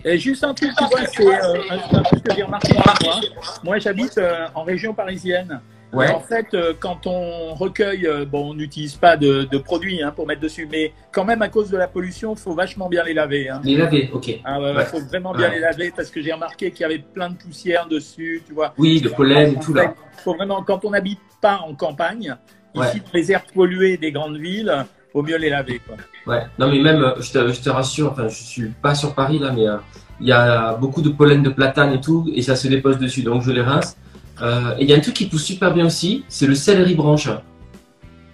[0.05, 0.83] Et juste un truc, tu
[1.23, 3.21] vois, c'est un, truc que j'ai remarqué moi.
[3.65, 4.17] Moi, j'habite
[4.55, 5.59] en région parisienne.
[5.93, 10.27] En fait, euh, quand on recueille, euh, bon, on n'utilise pas de, produits hein, pour
[10.27, 13.13] mettre dessus, mais quand même à cause de la pollution, il faut vachement bien les
[13.13, 13.49] laver.
[13.49, 13.61] Hein.
[13.63, 14.27] Les laver, ok.
[14.27, 17.29] Il ah faut vraiment bien les laver parce que j'ai remarqué qu'il y avait plein
[17.29, 18.73] de poussière dessus, tu vois.
[18.77, 19.93] Oui, de pollen et tout là.
[20.23, 22.35] Faut vraiment, quand on n'habite pas en campagne,
[22.75, 25.81] ici, les airs pollués des grandes villes, faut mieux les laver.
[25.85, 25.97] Quoi.
[26.27, 29.39] Ouais, non mais même, je te, je te rassure, enfin, je suis pas sur Paris
[29.39, 29.77] là, mais euh,
[30.21, 33.23] il y a beaucoup de pollen de platane et tout, et ça se dépose dessus,
[33.23, 33.97] donc je les rince.
[34.41, 36.95] Euh, et il y a un truc qui pousse super bien aussi, c'est le céleri
[36.95, 37.29] branche.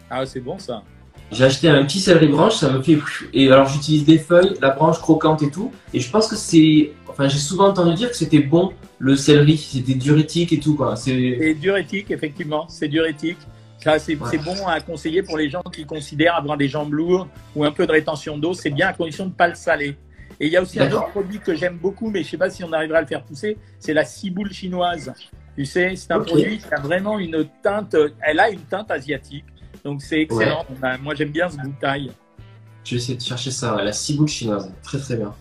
[0.10, 0.84] Ah, c'est bon ça.
[1.32, 2.98] J'ai acheté un petit céleri branche, ça me fait.
[3.34, 5.72] Et alors j'utilise des feuilles, la branche croquante et tout.
[5.94, 6.92] Et je pense que c'est.
[7.08, 10.96] Enfin, j'ai souvent entendu dire que c'était bon le céleri, c'était diurétique et tout quoi.
[10.96, 13.40] C'est diurétique, effectivement, c'est diurétique.
[13.86, 17.64] Ça, c'est bon à conseiller pour les gens qui considèrent avoir des jambes lourdes ou
[17.66, 18.56] un peu de rétention d'eau.
[18.56, 19.96] C'est bien à condition de ne pas le saler.
[20.40, 22.38] Et il y a aussi un autre produit que j'aime beaucoup, mais je ne sais
[22.38, 25.14] pas si on arrivera à le faire pousser, c'est la ciboule chinoise.
[25.56, 29.46] Tu sais, c'est un produit qui a vraiment une teinte, elle a une teinte asiatique.
[29.84, 30.66] Donc c'est excellent.
[31.02, 32.12] moi j'aime bien ce goût taille.
[32.84, 34.72] Je vais essayer de chercher ça, la ciboule chinoise.
[34.84, 35.34] Très très bien.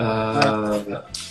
[0.00, 0.80] Euh,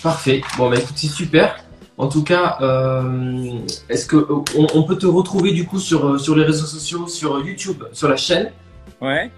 [0.02, 0.42] parfait.
[0.58, 1.64] Bon bah écoute, c'est super.
[1.98, 4.16] En tout cas, euh, est-ce que
[4.58, 8.10] on, peut te retrouver du coup sur, euh, sur les réseaux sociaux, sur YouTube, sur
[8.10, 8.52] la chaîne?
[9.00, 9.30] Ouais.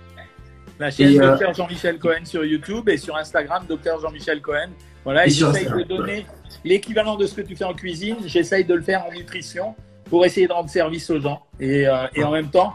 [0.80, 4.70] La chaîne Dr Jean-Michel Cohen sur YouTube et sur Instagram Dr Jean-Michel Cohen.
[5.06, 6.26] Voilà, et, j'essaye de donner
[6.66, 10.26] l'équivalent de ce que tu fais en cuisine, j'essaye de le faire en nutrition pour
[10.26, 11.42] essayer de rendre service aux gens.
[11.60, 12.74] Et, euh, et en même temps,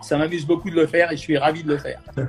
[0.00, 2.00] ça m'amuse beaucoup de le faire et je suis ravi de le faire.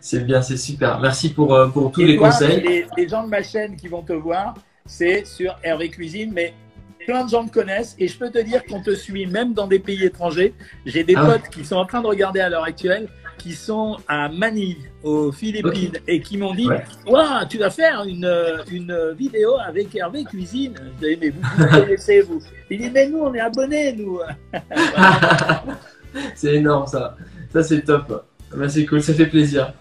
[0.00, 1.00] c'est bien, c'est super.
[1.00, 2.60] Merci pour, euh, pour tous les conseils.
[2.60, 4.54] Les, les, gens de ma chaîne qui vont te voir,
[4.86, 6.54] c'est sur Hervé Cuisine, mais
[7.04, 9.66] plein de gens te connaissent et je peux te dire qu'on te suit même dans
[9.66, 10.54] des pays étrangers.
[10.86, 13.96] J'ai des ah potes qui sont en train de regarder à l'heure actuelle qui sont
[14.08, 16.68] à Manille, aux Philippines, et qui m'ont dit
[17.06, 18.30] Waouh, tu vas faire une,
[18.70, 20.74] une vidéo avec Hervé Cuisine.
[21.00, 24.20] Je dis Mais vous, vous connaissez, vous Il dit Mais nous, on est abonnés, nous.
[26.34, 27.16] c'est énorme, ça.
[27.52, 28.24] Ça, c'est top.
[28.56, 29.72] Ben, c'est cool, ça fait plaisir.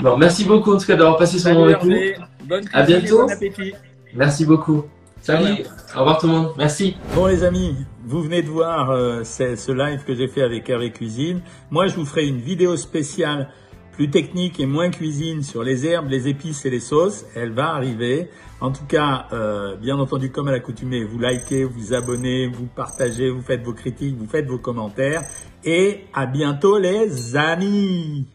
[0.00, 1.98] Bon, merci beaucoup en tout cas d'avoir passé ce moment avec nous.
[2.44, 3.26] Bonne à bientôt.
[3.26, 3.74] Bon appétit.
[4.14, 4.84] Merci beaucoup.
[5.20, 5.64] Salut.
[5.94, 6.52] Au revoir tout le monde.
[6.56, 6.96] Merci.
[7.14, 10.90] Bon les amis, vous venez de voir euh, ce live que j'ai fait avec Hervé
[10.90, 11.42] Cuisine.
[11.70, 13.48] Moi, je vous ferai une vidéo spéciale
[13.98, 17.24] plus technique et moins cuisine sur les herbes, les épices et les sauces.
[17.34, 18.30] Elle va arriver.
[18.60, 23.28] En tout cas, euh, bien entendu, comme à l'accoutumée, vous likez, vous abonnez, vous partagez,
[23.28, 25.24] vous faites vos critiques, vous faites vos commentaires.
[25.64, 28.28] Et à bientôt les amis